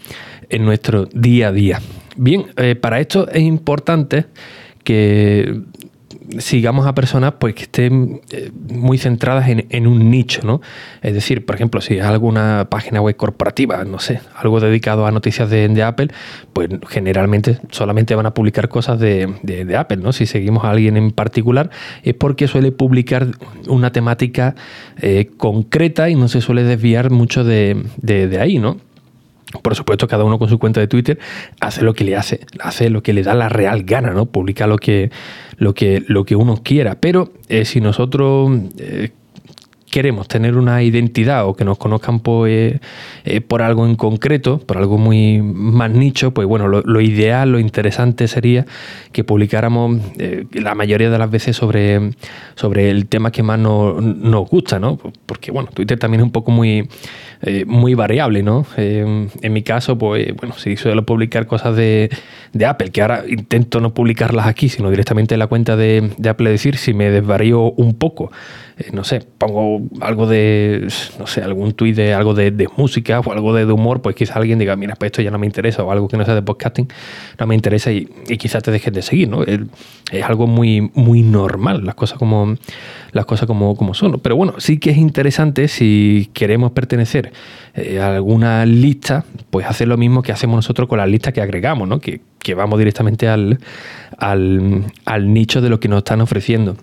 en 0.49 0.65
nuestro 0.65 1.05
día 1.05 1.49
a 1.49 1.51
día. 1.51 1.81
Bien, 2.17 2.47
eh, 2.57 2.75
para 2.75 2.99
esto 2.99 3.27
es 3.29 3.41
importante 3.41 4.25
que 4.83 5.61
sigamos 6.39 6.87
a 6.87 6.95
personas 6.95 7.33
pues 7.39 7.55
que 7.55 7.63
estén 7.63 8.21
eh, 8.31 8.51
muy 8.69 8.97
centradas 8.97 9.47
en, 9.49 9.87
un 9.87 10.09
nicho, 10.09 10.41
¿no? 10.43 10.61
Es 11.01 11.13
decir, 11.13 11.45
por 11.45 11.55
ejemplo, 11.55 11.81
si 11.81 11.97
es 11.97 12.03
alguna 12.03 12.67
página 12.69 13.01
web 13.01 13.15
corporativa, 13.15 13.83
no 13.83 13.99
sé, 13.99 14.19
algo 14.35 14.59
dedicado 14.59 15.05
a 15.05 15.11
noticias 15.11 15.49
de, 15.49 15.83
Apple, 15.83 16.09
pues 16.53 16.69
generalmente 16.87 17.59
solamente 17.69 18.15
van 18.15 18.25
a 18.25 18.33
publicar 18.33 18.69
cosas 18.69 18.99
de, 18.99 19.75
Apple, 19.77 19.97
¿no? 19.97 20.13
Si 20.13 20.25
seguimos 20.25 20.63
a 20.63 20.71
alguien 20.71 20.97
en 20.97 21.11
particular 21.11 21.69
es 22.03 22.13
porque 22.13 22.47
suele 22.47 22.71
publicar 22.71 23.27
una 23.67 23.91
temática 23.91 24.55
eh, 25.01 25.29
concreta 25.37 26.09
y 26.09 26.15
no 26.15 26.27
se 26.27 26.41
suele 26.41 26.63
desviar 26.63 27.09
mucho 27.11 27.43
de, 27.43 27.83
de 27.97 28.39
ahí, 28.39 28.59
¿no? 28.59 28.77
Por 29.61 29.75
supuesto, 29.75 30.07
cada 30.07 30.23
uno 30.23 30.39
con 30.39 30.49
su 30.49 30.59
cuenta 30.59 30.79
de 30.79 30.87
Twitter 30.87 31.19
hace 31.59 31.83
lo 31.83 31.93
que 31.93 32.03
le 32.03 32.15
hace, 32.15 32.41
hace 32.59 32.89
lo 32.89 33.03
que 33.03 33.13
le 33.13 33.23
da 33.23 33.33
la 33.33 33.49
real 33.49 33.83
gana, 33.83 34.11
¿no? 34.11 34.25
Publica 34.25 34.67
lo 34.67 34.77
que, 34.77 35.11
lo 35.57 35.73
que, 35.73 36.03
lo 36.07 36.25
que 36.25 36.35
uno 36.35 36.61
quiera. 36.63 36.95
Pero 36.99 37.31
eh, 37.49 37.65
si 37.65 37.81
nosotros 37.81 38.51
eh, 38.77 39.11
queremos 39.89 40.27
tener 40.27 40.57
una 40.57 40.83
identidad 40.83 41.47
o 41.47 41.55
que 41.55 41.63
nos 41.63 41.77
conozcan 41.77 42.19
por, 42.19 42.49
eh, 42.49 42.79
por 43.47 43.61
algo 43.61 43.85
en 43.85 43.95
concreto, 43.95 44.59
por 44.59 44.77
algo 44.77 44.97
muy 44.97 45.41
más 45.41 45.91
nicho, 45.91 46.31
pues 46.31 46.47
bueno, 46.47 46.67
lo, 46.67 47.01
ideal, 47.01 47.51
lo 47.51 47.59
interesante 47.59 48.27
sería 48.27 48.65
que 49.13 49.23
publicáramos 49.23 50.01
la 50.51 50.75
mayoría 50.75 51.09
de 51.09 51.17
las 51.17 51.31
veces 51.31 51.55
sobre, 51.55 52.11
sobre 52.55 52.89
el 52.89 53.07
tema 53.07 53.31
que 53.31 53.43
más 53.43 53.57
nos, 53.57 54.03
nos 54.03 54.49
gusta, 54.49 54.79
¿no? 54.79 54.97
Porque 55.25 55.51
bueno, 55.51 55.69
Twitter 55.73 55.97
también 55.97 56.21
es 56.21 56.25
un 56.25 56.31
poco 56.31 56.51
muy 56.51 56.89
eh, 57.41 57.65
muy 57.65 57.93
variable, 57.93 58.43
¿no? 58.43 58.65
Eh, 58.77 59.27
en 59.41 59.53
mi 59.53 59.61
caso, 59.61 59.97
pues, 59.97 60.33
bueno, 60.35 60.55
si 60.57 60.77
suelo 60.77 61.05
publicar 61.05 61.47
cosas 61.47 61.75
de, 61.75 62.09
Apple, 62.65 62.91
que 62.91 63.01
ahora 63.01 63.23
intento 63.27 63.81
no 63.81 63.93
publicarlas 63.93 64.47
aquí, 64.47 64.69
sino 64.69 64.89
directamente 64.89 65.35
en 65.35 65.39
la 65.39 65.47
cuenta 65.47 65.75
de, 65.75 66.11
Apple, 66.27 66.49
decir, 66.49 66.77
si 66.77 66.93
me 66.93 67.09
desvarío 67.09 67.71
un 67.73 67.95
poco, 67.95 68.31
eh, 68.77 68.89
no 68.93 69.03
sé, 69.03 69.21
pongo 69.37 69.81
algo 70.01 70.27
de, 70.27 70.87
no 71.19 71.27
sé, 71.27 71.41
algún 71.41 71.73
tuit 71.73 71.95
de 71.95 72.13
algo 72.13 72.33
de, 72.33 72.67
música 72.77 73.19
o 73.19 73.31
algo 73.31 73.53
de, 73.53 73.65
humor, 73.65 74.01
pues 74.01 74.15
quizás 74.15 74.37
alguien 74.37 74.57
diga, 74.57 74.75
mira, 74.75 74.95
pues 74.95 75.09
esto 75.09 75.21
ya 75.21 75.31
no 75.31 75.37
me 75.37 75.45
interesa, 75.45 75.83
o 75.83 75.91
algo 75.91 76.07
que 76.07 76.17
no 76.17 76.25
sea 76.25 76.35
de 76.35 76.41
podcasting, 76.41 76.87
no 77.39 77.47
me 77.47 77.55
interesa 77.55 77.91
y, 77.91 78.05
quizás 78.37 78.63
te 78.63 78.71
dejes 78.71 78.93
de 78.93 79.01
seguir, 79.01 79.29
¿no? 79.29 79.43
Es, 79.43 79.59
algo 80.23 80.47
muy, 80.47 80.91
muy 80.93 81.21
normal, 81.21 81.85
las 81.85 81.95
cosas 81.95 82.17
como, 82.17 82.55
las 83.15 83.25
cosas 83.25 83.47
como, 83.47 83.77
como 83.77 83.93
son. 83.93 84.19
Pero 84.19 84.35
bueno, 84.35 84.55
sí 84.57 84.77
que 84.77 84.89
es 84.89 84.97
interesante 84.97 85.69
si 85.69 86.29
queremos 86.33 86.73
pertenecer 86.73 87.31
eh, 87.73 88.01
alguna 88.01 88.65
lista, 88.65 89.23
pues 89.49 89.65
hacer 89.65 89.87
lo 89.87 89.95
mismo 89.95 90.21
que 90.21 90.33
hacemos 90.33 90.57
nosotros 90.57 90.89
con 90.89 90.97
las 90.97 91.07
listas 91.07 91.33
que 91.33 91.41
agregamos, 91.41 91.87
¿no? 91.87 91.99
que, 91.99 92.19
vamos 92.55 92.77
directamente 92.77 93.27
al, 93.27 93.57
al 94.17 95.33
nicho 95.33 95.61
de 95.61 95.69
lo 95.69 95.79
que 95.79 95.87
nos 95.87 95.99
están 95.99 96.19
ofreciendo. 96.19 96.75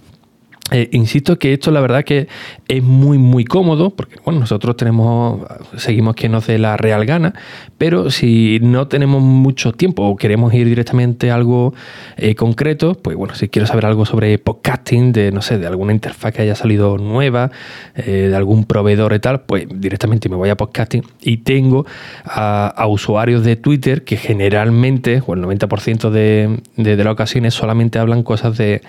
Eh, 0.72 0.88
insisto 0.92 1.38
que 1.38 1.52
esto 1.52 1.70
la 1.70 1.80
verdad 1.80 2.02
que 2.02 2.28
es 2.66 2.82
muy 2.82 3.18
muy 3.18 3.44
cómodo 3.44 3.90
porque 3.90 4.16
bueno 4.24 4.40
nosotros 4.40 4.74
tenemos 4.74 5.42
seguimos 5.76 6.14
que 6.16 6.30
nos 6.30 6.46
dé 6.46 6.58
la 6.58 6.78
real 6.78 7.04
gana 7.04 7.34
pero 7.76 8.10
si 8.10 8.58
no 8.62 8.88
tenemos 8.88 9.22
mucho 9.22 9.72
tiempo 9.72 10.02
o 10.02 10.16
queremos 10.16 10.54
ir 10.54 10.66
directamente 10.66 11.30
a 11.30 11.34
algo 11.34 11.74
eh, 12.16 12.34
concreto 12.34 12.94
pues 12.94 13.18
bueno 13.18 13.34
si 13.34 13.50
quiero 13.50 13.66
saber 13.66 13.84
algo 13.84 14.06
sobre 14.06 14.38
podcasting 14.38 15.12
de 15.12 15.30
no 15.30 15.42
sé 15.42 15.58
de 15.58 15.66
alguna 15.66 15.92
interfaz 15.92 16.32
que 16.32 16.40
haya 16.40 16.54
salido 16.54 16.96
nueva 16.96 17.50
eh, 17.94 18.28
de 18.30 18.36
algún 18.36 18.64
proveedor 18.64 19.12
y 19.12 19.18
tal 19.18 19.42
pues 19.42 19.66
directamente 19.68 20.30
me 20.30 20.36
voy 20.36 20.48
a 20.48 20.56
podcasting 20.56 21.02
y 21.20 21.38
tengo 21.38 21.84
a, 22.24 22.86
usuarios 22.88 23.44
de 23.44 23.56
Twitter 23.56 24.04
que 24.04 24.16
generalmente 24.16 25.22
o 25.26 25.34
el 25.34 25.42
90% 25.42 26.10
de, 26.10 26.60
de, 26.76 26.96
de 26.96 27.04
las 27.04 27.12
ocasiones 27.12 27.54
solamente 27.54 27.98
hablan 27.98 28.22
cosas 28.22 28.56
de, 28.58 28.82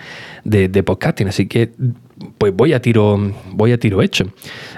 de 0.44 0.82
podcasting. 0.82 1.28
Así 1.28 1.46
que 1.46 1.73
pues 2.38 2.54
voy 2.54 2.72
a 2.72 2.80
tiro, 2.80 3.18
voy 3.52 3.72
a 3.72 3.78
tiro 3.78 4.02
hecho. 4.02 4.24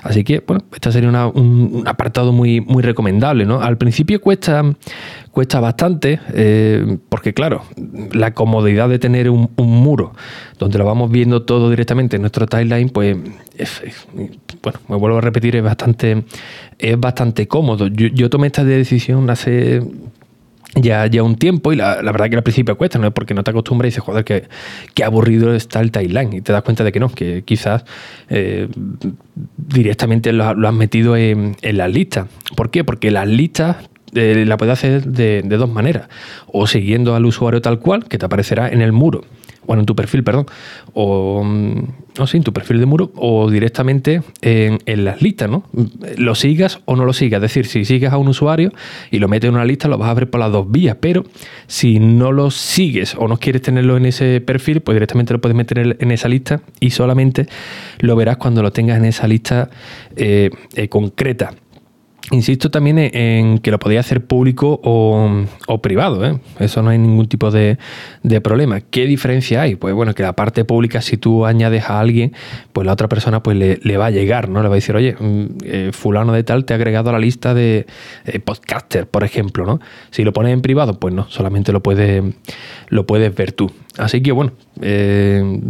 Así 0.02 0.24
que, 0.24 0.42
bueno, 0.46 0.64
este 0.72 0.90
sería 0.92 1.10
un 1.10 1.84
apartado 1.86 2.32
muy, 2.32 2.60
muy 2.60 2.82
recomendable, 2.82 3.44
¿no? 3.44 3.60
Al 3.60 3.76
principio 3.76 4.20
cuesta, 4.20 4.62
cuesta 5.30 5.60
bastante, 5.60 6.20
eh, 6.32 6.98
porque 7.08 7.34
claro, 7.34 7.62
la 8.12 8.32
comodidad 8.32 8.88
de 8.88 8.98
tener 8.98 9.28
un, 9.30 9.50
muro 9.56 10.14
donde 10.58 10.78
lo 10.78 10.84
vamos 10.84 11.10
viendo 11.10 11.42
todo 11.42 11.68
directamente 11.68 12.16
en 12.16 12.22
nuestro 12.22 12.46
timeline, 12.46 12.88
pues, 12.88 13.16
bueno, 14.62 14.80
me 14.88 14.96
vuelvo 14.96 15.18
a 15.18 15.20
repetir, 15.20 15.56
es 15.56 15.62
bastante, 15.62 16.24
es 16.78 16.98
bastante 16.98 17.46
cómodo. 17.46 17.88
Yo, 17.88 18.08
yo 18.08 18.30
tomé 18.30 18.46
esta 18.46 18.64
decisión 18.64 19.28
hace 19.28 19.82
ya, 20.76 21.06
ya 21.06 21.22
un 21.22 21.36
tiempo 21.36 21.72
y 21.72 21.76
la, 21.76 22.00
verdad 22.02 22.28
que 22.28 22.36
al 22.36 22.42
principio 22.42 22.76
cuesta, 22.76 22.98
¿no? 22.98 23.10
Porque 23.12 23.34
no 23.34 23.42
te 23.42 23.50
acostumbras 23.50 23.88
y 23.88 23.90
dices, 23.90 24.04
joder, 24.04 24.24
que, 24.24 25.04
aburrido 25.04 25.54
está 25.54 25.80
el 25.80 25.90
timeline 25.90 26.32
y 26.34 26.40
te 26.40 26.52
das 26.52 26.62
cuenta 26.62 26.84
de 26.84 26.92
que 26.92 27.00
no, 27.00 27.08
que 27.08 27.42
quizás 27.44 27.84
eh, 28.28 28.68
directamente 29.56 30.32
lo, 30.32 30.44
has 30.44 30.74
metido 30.74 31.16
en, 31.16 31.56
en 31.62 31.76
las 31.76 31.90
listas. 31.90 32.26
¿Por 32.56 32.70
qué? 32.70 32.84
Porque 32.84 33.10
las 33.10 33.26
listas 33.26 33.76
eh, 34.14 34.44
la 34.46 34.56
puedes 34.56 34.72
hacer 34.72 35.04
de, 35.04 35.42
de, 35.44 35.56
dos 35.56 35.70
maneras. 35.70 36.08
O 36.46 36.66
siguiendo 36.66 37.14
al 37.14 37.24
usuario 37.24 37.60
tal 37.62 37.78
cual, 37.78 38.04
que 38.04 38.18
te 38.18 38.26
aparecerá 38.26 38.68
en 38.68 38.82
el 38.82 38.92
muro 38.92 39.22
bueno, 39.66 39.80
en 39.82 39.86
tu 39.86 39.96
perfil, 39.96 40.24
perdón, 40.24 40.46
o, 40.94 41.42
mm, 41.44 41.82
o 42.18 42.26
sí, 42.26 42.36
en 42.36 42.42
tu 42.42 42.52
perfil 42.52 42.78
de 42.80 42.86
muro, 42.86 43.12
o 43.16 43.50
directamente 43.50 44.22
en, 44.42 45.04
las 45.04 45.20
listas, 45.22 45.50
¿no? 45.50 45.64
Lo 46.16 46.34
sigas 46.34 46.80
o 46.84 46.96
no 46.96 47.04
lo 47.04 47.12
sigas. 47.12 47.38
Es 47.38 47.42
decir, 47.42 47.66
si 47.66 47.84
sigues 47.84 48.12
a 48.12 48.18
un 48.18 48.28
usuario 48.28 48.72
y 49.10 49.18
lo 49.18 49.28
metes 49.28 49.48
en 49.48 49.54
una 49.54 49.64
lista, 49.64 49.88
lo 49.88 49.98
vas 49.98 50.10
a 50.10 50.14
ver 50.14 50.30
por 50.30 50.40
las 50.40 50.52
dos 50.52 50.70
vías, 50.70 50.96
pero 51.00 51.24
si 51.66 51.98
no 51.98 52.32
lo 52.32 52.50
sigues 52.50 53.14
o 53.18 53.28
no 53.28 53.36
quieres 53.38 53.62
tenerlo 53.62 53.96
en 53.96 54.06
ese 54.06 54.40
perfil, 54.40 54.80
pues 54.80 54.96
directamente 54.96 55.32
lo 55.32 55.40
puedes 55.40 55.56
meter 55.56 55.96
en 55.98 56.10
esa 56.10 56.28
lista 56.28 56.60
y 56.80 56.90
solamente 56.90 57.46
lo 57.98 58.16
verás 58.16 58.36
cuando 58.38 58.62
lo 58.62 58.72
tengas 58.72 58.98
en 58.98 59.04
esa 59.04 59.26
lista 59.26 59.70
eh, 60.16 60.50
eh, 60.74 60.88
concreta. 60.88 61.54
Insisto 62.32 62.72
también 62.72 62.98
en 62.98 63.58
que 63.58 63.70
lo 63.70 63.78
podéis 63.78 64.00
hacer 64.00 64.26
público 64.26 64.80
o, 64.82 65.80
privado, 65.80 66.26
¿eh? 66.26 66.40
eso 66.58 66.82
no 66.82 66.90
hay 66.90 66.98
ningún 66.98 67.28
tipo 67.28 67.52
de, 67.52 67.78
problema. 68.42 68.80
¿Qué 68.80 69.06
diferencia 69.06 69.62
hay? 69.62 69.76
Pues 69.76 69.94
bueno, 69.94 70.12
que 70.12 70.24
la 70.24 70.34
parte 70.34 70.64
pública, 70.64 71.00
si 71.02 71.18
tú 71.18 71.46
añades 71.46 71.84
a 71.84 72.00
alguien, 72.00 72.32
pues 72.72 72.84
la 72.84 72.94
otra 72.94 73.08
persona 73.08 73.44
pues 73.44 73.56
le, 73.56 73.96
va 73.96 74.06
a 74.06 74.10
llegar, 74.10 74.48
¿no? 74.48 74.60
Le 74.60 74.68
va 74.68 74.74
a 74.74 74.76
decir, 74.76 74.96
oye, 74.96 75.14
mm, 75.18 75.46
eh, 75.62 75.90
fulano 75.92 76.32
de 76.32 76.42
tal 76.42 76.64
te 76.64 76.74
ha 76.74 76.76
agregado 76.76 77.10
a 77.10 77.12
la 77.12 77.20
lista 77.20 77.54
de 77.54 77.86
podcaster, 78.44 79.06
por 79.06 79.22
ejemplo, 79.22 79.64
¿no? 79.64 79.80
Si 80.10 80.24
lo 80.24 80.32
pones 80.32 80.52
en 80.52 80.62
privado, 80.62 80.98
pues 80.98 81.14
no, 81.14 81.28
solamente 81.30 81.72
lo 81.72 81.80
puedes, 81.80 82.24
lo 82.88 83.06
puedes 83.06 83.32
ver 83.36 83.52
tú. 83.52 83.70
Así 83.98 84.20
que 84.20 84.32
bueno, 84.32 84.52
eh, 84.80 85.60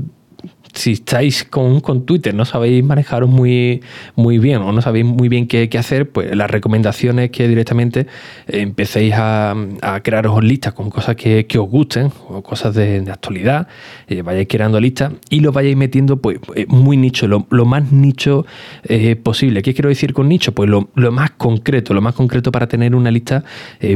si 0.77 0.93
estáis 0.93 1.45
con, 1.45 1.81
con, 1.81 2.07
Twitter, 2.07 2.35
no 2.35 2.45
sabéis 2.45 2.85
manejaros 2.85 3.29
muy, 3.29 3.83
muy 4.15 4.39
bien 4.39 4.63
o 4.63 4.73
no 4.73 4.83
sabéis 4.83 5.05
muy 5.05 5.29
bien 5.29 5.47
qué, 5.47 5.69
qué 5.69 5.79
hacer, 5.79 6.09
pues 6.11 6.35
la 6.37 6.47
recomendación 6.47 7.19
es 7.19 7.31
que 7.31 7.49
directamente 7.49 8.07
empecéis 8.47 9.15
a, 9.15 9.55
a 9.83 10.01
crearos 10.03 10.45
listas 10.45 10.75
con 10.75 10.91
cosas 10.91 11.17
que, 11.17 11.47
que, 11.47 11.59
os 11.59 11.69
gusten 11.69 12.11
o 12.29 12.43
cosas 12.43 12.75
de, 12.75 13.05
actualidad, 13.11 13.69
eh, 14.09 14.23
vayáis 14.23 14.49
creando 14.49 14.79
listas 14.81 15.13
y 15.31 15.41
lo 15.41 15.53
vayáis 15.53 15.77
metiendo 15.77 16.19
pues 16.19 16.39
eh, 16.55 16.67
muy 16.69 16.97
nicho, 16.97 17.27
lo, 17.27 17.47
lo 17.51 17.65
más 17.65 17.91
nicho 17.93 18.47
eh, 18.85 19.17
posible. 19.17 19.63
¿Qué 19.63 19.75
quiero 19.75 19.89
decir 19.89 20.13
con 20.13 20.29
nicho? 20.29 20.53
Pues 20.53 20.69
lo, 20.69 20.91
lo, 20.95 21.13
más 21.13 21.31
concreto, 21.33 21.95
lo 21.95 22.03
más 22.03 22.15
concreto 22.15 22.53
para 22.53 22.67
tener 22.67 22.95
una 22.95 23.11
lista 23.11 23.45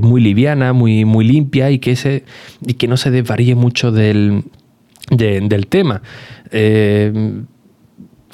muy 0.02 0.20
liviana, 0.20 0.72
muy, 0.72 1.04
muy 1.04 1.24
limpia 1.24 1.70
y 1.70 1.78
que, 1.78 1.96
se, 1.96 2.24
y 2.66 2.74
que 2.74 2.88
no 2.88 2.96
se 2.96 3.10
desvaríe 3.10 3.54
mucho 3.54 3.92
del, 3.92 4.44
del 5.08 5.66
tema. 5.66 6.00
Eh, 6.50 7.42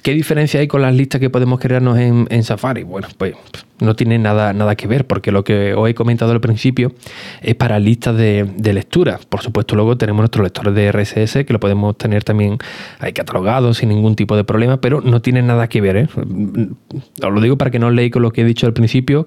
¿Qué 0.06 0.14
diferencia 0.14 0.60
hay 0.60 0.68
con 0.68 0.82
las 0.82 0.94
listas 0.94 1.20
que 1.20 1.30
podemos 1.30 1.58
crearnos 1.58 1.98
en, 1.98 2.44
Safari? 2.44 2.84
Bueno, 2.84 3.08
pues 3.18 3.34
no 3.80 3.96
tiene 3.96 4.20
nada, 4.20 4.52
nada 4.52 4.76
que 4.76 4.86
ver, 4.86 5.04
porque 5.04 5.32
lo 5.32 5.42
que 5.42 5.74
os 5.74 5.90
he 5.90 5.96
comentado 5.96 6.30
al 6.30 6.40
principio 6.40 6.92
es 7.42 7.56
para 7.56 7.80
listas 7.80 8.16
de, 8.16 8.72
lectura. 8.72 9.18
Por 9.28 9.42
supuesto, 9.42 9.74
luego 9.74 9.98
tenemos 9.98 10.20
nuestros 10.20 10.44
lectores 10.44 10.76
de 10.76 10.92
RSS, 10.92 11.44
que 11.44 11.52
lo 11.52 11.58
podemos 11.58 11.98
tener 11.98 12.22
también 12.22 12.56
ahí 13.00 13.12
catalogado 13.12 13.74
sin 13.74 13.88
ningún 13.88 14.14
tipo 14.14 14.36
de 14.36 14.44
problema, 14.44 14.80
pero 14.80 15.00
no 15.00 15.20
tiene 15.22 15.42
nada 15.42 15.68
que 15.68 15.80
ver. 15.80 15.96
¿eh? 15.96 16.08
Os 16.14 17.32
lo 17.32 17.40
digo 17.40 17.58
para 17.58 17.72
que 17.72 17.80
no 17.80 17.90
leáis 17.90 18.12
con 18.12 18.22
lo 18.22 18.30
que 18.30 18.42
he 18.42 18.44
dicho 18.44 18.68
al 18.68 18.74
principio, 18.74 19.26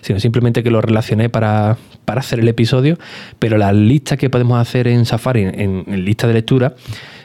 sino 0.00 0.18
simplemente 0.18 0.64
que 0.64 0.72
lo 0.72 0.80
relacioné 0.80 1.28
para, 1.28 1.78
hacer 2.04 2.40
el 2.40 2.48
episodio, 2.48 2.98
pero 3.38 3.58
las 3.58 3.76
listas 3.76 4.18
que 4.18 4.28
podemos 4.28 4.58
hacer 4.58 4.88
en 4.88 5.04
Safari, 5.04 5.42
en, 5.42 5.84
en 5.86 6.04
lista 6.04 6.26
de 6.26 6.34
lectura, 6.34 6.74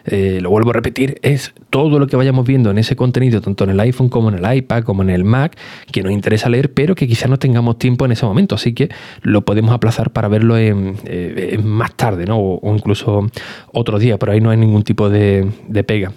eh, 0.05 0.39
lo 0.41 0.49
vuelvo 0.49 0.71
a 0.71 0.73
repetir, 0.73 1.19
es 1.21 1.53
todo 1.69 1.99
lo 1.99 2.07
que 2.07 2.15
vayamos 2.15 2.45
viendo 2.47 2.71
en 2.71 2.77
ese 2.77 2.95
contenido, 2.95 3.41
tanto 3.41 3.63
en 3.63 3.71
el 3.71 3.79
iPhone 3.79 4.09
como 4.09 4.29
en 4.29 4.43
el 4.43 4.55
iPad, 4.57 4.83
como 4.83 5.03
en 5.03 5.09
el 5.09 5.23
Mac, 5.23 5.57
que 5.91 6.01
nos 6.01 6.11
interesa 6.11 6.49
leer, 6.49 6.73
pero 6.73 6.95
que 6.95 7.07
quizás 7.07 7.29
no 7.29 7.37
tengamos 7.37 7.77
tiempo 7.77 8.05
en 8.05 8.11
ese 8.11 8.25
momento. 8.25 8.55
Así 8.55 8.73
que 8.73 8.89
lo 9.21 9.41
podemos 9.41 9.71
aplazar 9.71 10.11
para 10.11 10.27
verlo 10.27 10.55
eh, 10.57 11.59
más 11.63 11.95
tarde, 11.95 12.25
¿no? 12.25 12.37
O, 12.39 12.75
incluso 12.75 13.27
otro 13.73 13.99
día, 13.99 14.17
pero 14.17 14.31
ahí 14.31 14.41
no 14.41 14.49
hay 14.49 14.57
ningún 14.57 14.83
tipo 14.83 15.09
de, 15.09 15.47
pega. 15.85 16.11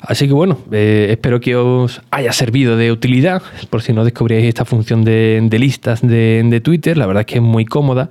Así 0.00 0.28
que 0.28 0.34
bueno, 0.34 0.58
eh, 0.70 1.08
espero 1.10 1.40
que 1.40 1.56
os 1.56 2.00
haya 2.10 2.32
servido 2.32 2.76
de 2.76 2.92
utilidad, 2.92 3.42
por 3.70 3.82
si 3.82 3.92
no 3.92 4.04
descubríais 4.04 4.44
esta 4.44 4.64
función 4.64 5.04
de, 5.04 5.48
listas 5.58 6.00
de, 6.02 6.60
Twitter, 6.62 6.96
la 6.96 7.06
verdad 7.06 7.22
es 7.22 7.26
que 7.26 7.36
es 7.36 7.42
muy 7.42 7.64
cómoda. 7.64 8.08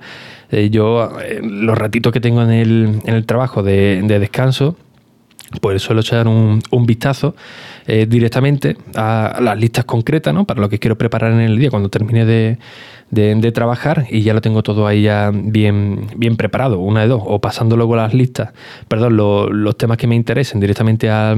yo, 0.70 1.10
los 1.42 1.78
ratitos 1.78 2.12
que 2.12 2.20
tengo 2.20 2.42
en 2.42 2.50
el, 2.50 3.00
en 3.04 3.14
el 3.14 3.24
trabajo 3.24 3.62
de, 3.62 4.02
descanso, 4.02 4.76
pues 5.60 5.82
suelo 5.82 6.00
echar 6.00 6.28
un, 6.28 6.60
vistazo 6.86 7.34
eh, 7.86 8.06
directamente 8.08 8.76
a, 8.94 9.38
las 9.40 9.58
listas 9.58 9.84
concretas, 9.84 10.34
¿no? 10.34 10.44
Para 10.44 10.60
lo 10.60 10.68
que 10.68 10.78
quiero 10.78 10.96
preparar 10.98 11.32
en 11.32 11.40
el 11.40 11.58
día 11.58 11.70
cuando 11.70 11.88
termine 11.88 12.24
de, 12.24 12.58
trabajar 13.52 14.06
y 14.10 14.22
ya 14.22 14.34
lo 14.34 14.40
tengo 14.40 14.62
todo 14.62 14.86
ahí 14.86 15.02
ya 15.02 15.30
bien, 15.32 16.08
bien 16.16 16.36
preparado, 16.36 16.80
una 16.80 17.02
de 17.02 17.08
dos, 17.08 17.22
o 17.24 17.40
pasando 17.40 17.76
luego 17.76 17.94
las 17.94 18.12
listas, 18.12 18.52
perdón, 18.88 19.16
los 19.16 19.78
temas 19.78 19.96
que 19.96 20.06
me 20.06 20.16
interesen 20.16 20.60
directamente 20.60 21.08
a, 21.08 21.34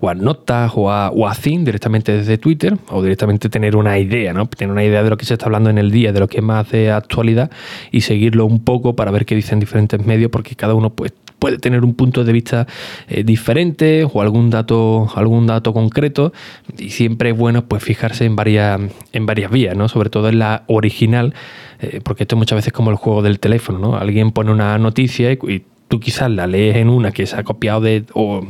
o 0.00 0.08
a 0.08 0.14
notas 0.14 0.72
o 0.74 0.90
a, 0.90 1.10
o 1.10 1.28
a 1.28 1.36
directamente 1.42 2.12
desde 2.12 2.38
Twitter, 2.38 2.76
o 2.90 3.02
directamente 3.02 3.48
tener 3.48 3.76
una 3.76 3.98
idea, 3.98 4.32
¿no? 4.32 4.46
Tener 4.46 4.72
una 4.72 4.84
idea 4.84 5.02
de 5.02 5.10
lo 5.10 5.16
que 5.16 5.24
se 5.24 5.34
está 5.34 5.46
hablando 5.46 5.70
en 5.70 5.78
el 5.78 5.90
día, 5.90 6.12
de 6.12 6.20
lo 6.20 6.28
que 6.28 6.38
es 6.38 6.42
más 6.42 6.68
de 6.70 6.90
actualidad 6.90 7.50
y 7.92 8.00
seguirlo 8.00 8.46
un 8.46 8.64
poco 8.64 8.96
para 8.96 9.10
ver 9.10 9.26
qué 9.26 9.36
dicen 9.36 9.60
diferentes 9.60 10.04
medios, 10.04 10.30
porque 10.30 10.56
cada 10.56 10.74
uno 10.74 10.90
pues 10.90 11.12
puede 11.38 11.58
tener 11.58 11.84
un 11.84 11.94
punto 11.94 12.24
de 12.24 12.32
vista 12.32 12.66
eh, 13.08 13.24
diferente 13.24 14.06
o 14.10 14.22
algún 14.22 14.50
dato, 14.50 15.08
algún 15.14 15.46
dato 15.46 15.72
concreto 15.72 16.32
y 16.78 16.90
siempre 16.90 17.30
es 17.30 17.36
bueno 17.36 17.66
pues 17.66 17.82
fijarse 17.82 18.24
en 18.24 18.36
varias, 18.36 18.80
en 19.12 19.26
varias 19.26 19.50
vías, 19.50 19.76
¿no? 19.76 19.88
sobre 19.88 20.10
todo 20.10 20.28
en 20.28 20.38
la 20.38 20.64
original, 20.66 21.34
eh, 21.80 22.00
porque 22.02 22.24
esto 22.24 22.36
muchas 22.36 22.56
veces 22.56 22.72
como 22.72 22.90
el 22.90 22.96
juego 22.96 23.22
del 23.22 23.38
teléfono, 23.38 23.78
¿no? 23.78 23.96
alguien 23.96 24.32
pone 24.32 24.50
una 24.50 24.78
noticia 24.78 25.32
y 25.32 25.62
tú 25.88 26.00
quizás 26.00 26.30
la 26.30 26.46
lees 26.46 26.76
en 26.76 26.88
una 26.88 27.12
que 27.12 27.26
se 27.26 27.36
ha 27.36 27.44
copiado 27.44 27.80
de, 27.80 28.04
o 28.12 28.46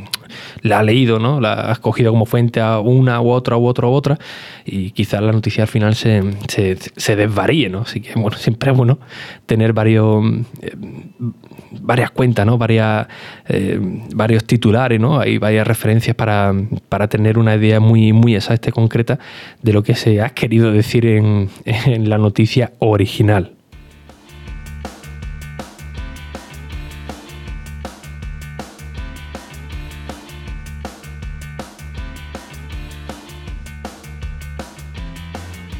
la 0.61 0.79
ha 0.79 0.83
leído, 0.83 1.19
¿no? 1.19 1.39
La 1.39 1.53
has 1.53 1.79
cogido 1.79 2.11
como 2.11 2.25
fuente 2.25 2.59
a 2.59 2.79
una 2.79 3.21
u 3.21 3.29
otra 3.29 3.57
u 3.57 3.65
otra 3.65 3.87
u 3.87 3.91
otra 3.91 4.17
y 4.65 4.91
quizás 4.91 5.21
la 5.21 5.31
noticia 5.31 5.63
al 5.63 5.67
final 5.67 5.95
se, 5.95 6.23
se, 6.47 7.15
desvaríe, 7.15 7.69
¿no? 7.69 7.81
Así 7.81 8.01
que, 8.01 8.13
bueno, 8.19 8.37
siempre 8.37 8.71
es 8.71 8.77
bueno 8.77 8.99
tener 9.45 9.73
varios, 9.73 10.23
eh, 10.61 10.75
varias 11.81 12.11
cuentas, 12.11 12.45
¿no? 12.45 12.57
Varias, 12.57 13.07
eh, 13.47 13.79
varios 14.13 14.43
titulares, 14.45 14.99
¿no? 14.99 15.19
Hay 15.19 15.37
varias 15.37 15.67
referencias 15.67 16.15
para, 16.15 16.53
para, 16.89 17.07
tener 17.07 17.37
una 17.37 17.55
idea 17.55 17.79
muy, 17.79 18.13
muy 18.13 18.35
exacta 18.35 18.69
y 18.69 18.71
concreta 18.71 19.19
de 19.61 19.73
lo 19.73 19.83
que 19.83 19.95
se 19.95 20.21
ha 20.21 20.29
querido 20.29 20.71
decir 20.71 21.05
en, 21.05 21.49
en 21.65 22.09
la 22.09 22.17
noticia 22.17 22.73
original. 22.79 23.56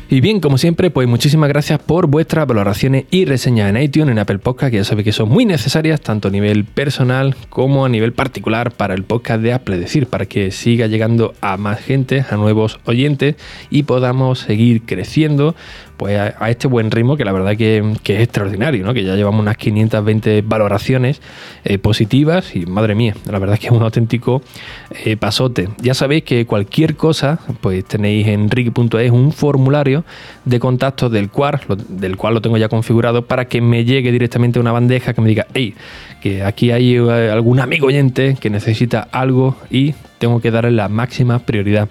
Y 0.09 0.21
bien, 0.21 0.39
como 0.39 0.57
siempre, 0.57 0.89
pues 0.89 1.05
muchísimas 1.05 1.49
gracias 1.49 1.79
por 1.79 2.07
vuestras 2.07 2.47
valoraciones 2.47 3.03
y 3.11 3.25
reseñas 3.25 3.69
en 3.69 3.81
iTunes, 3.81 4.11
en 4.13 4.19
Apple 4.19 4.39
Podcast, 4.39 4.71
que 4.71 4.77
ya 4.77 4.85
sabéis 4.85 5.03
que 5.03 5.11
son 5.11 5.27
muy 5.27 5.45
necesarias, 5.45 5.99
tanto 5.99 6.29
a 6.29 6.31
nivel 6.31 6.63
personal 6.63 7.35
como 7.49 7.83
a 7.83 7.89
nivel 7.89 8.13
particular 8.13 8.71
para 8.71 8.93
el 8.93 9.03
podcast 9.03 9.41
de 9.41 9.51
Apple, 9.51 9.77
decir, 9.77 10.07
para 10.07 10.25
que 10.25 10.51
siga 10.51 10.87
llegando 10.87 11.33
a 11.41 11.57
más 11.57 11.81
gente, 11.81 12.23
a 12.29 12.37
nuevos 12.37 12.79
oyentes 12.85 13.35
y 13.69 13.83
podamos 13.83 14.39
seguir 14.39 14.83
creciendo 14.83 15.55
pues 15.97 16.17
a, 16.17 16.49
este 16.49 16.67
buen 16.67 16.91
ritmo 16.91 17.17
que 17.17 17.25
la 17.25 17.31
verdad 17.31 17.57
que, 17.57 17.79
es 17.79 18.21
extraordinario, 18.21 18.85
¿no? 18.85 18.93
que 18.93 19.03
ya 19.03 19.15
llevamos 19.15 19.41
unas 19.41 19.57
520 19.57 20.43
valoraciones 20.43 21.21
eh, 21.65 21.77
positivas 21.77 22.55
y 22.55 22.65
madre 22.65 22.95
mía, 22.95 23.15
la 23.25 23.39
verdad 23.39 23.55
es 23.55 23.59
que 23.59 23.67
es 23.67 23.71
un 23.71 23.81
auténtico 23.81 24.41
eh, 25.03 25.17
pasote. 25.17 25.69
Ya 25.79 25.93
sabéis 25.93 26.23
que 26.23 26.45
cualquier 26.45 26.95
cosa, 26.95 27.39
pues 27.61 27.83
tenéis 27.85 28.27
en 28.27 28.49
ricky.es 28.49 29.11
un 29.11 29.31
formulario 29.31 30.05
de 30.45 30.59
contacto 30.59 31.09
del 31.09 31.29
cual, 31.29 31.59
del 31.89 32.15
cual 32.15 32.35
lo 32.35 32.41
tengo 32.41 32.57
ya 32.57 32.69
configurado 32.69 33.25
para 33.25 33.45
que 33.45 33.61
me 33.61 33.83
llegue 33.83 34.11
directamente 34.11 34.59
una 34.59 34.71
bandeja 34.71 35.13
que 35.13 35.21
me 35.21 35.29
diga, 35.29 35.47
hey, 35.53 35.73
que 36.21 36.43
aquí 36.43 36.71
hay 36.71 36.95
eh, 36.95 37.29
algún 37.31 37.59
amigo 37.59 37.87
oyente 37.87 38.37
que 38.39 38.49
necesita 38.49 39.07
algo 39.11 39.55
y 39.69 39.93
tengo 40.17 40.41
que 40.41 40.51
darle 40.51 40.71
la 40.71 40.89
máxima 40.89 41.39
prioridad. 41.39 41.89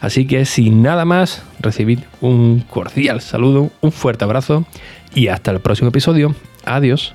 Así 0.00 0.26
que 0.26 0.44
sin 0.44 0.82
nada 0.82 1.04
más, 1.04 1.42
recibid 1.60 2.00
un 2.20 2.60
cordial 2.68 3.20
saludo, 3.20 3.70
un 3.80 3.92
fuerte 3.92 4.24
abrazo 4.24 4.64
y 5.14 5.28
hasta 5.28 5.50
el 5.50 5.60
próximo 5.60 5.88
episodio. 5.88 6.34
Adiós. 6.64 7.14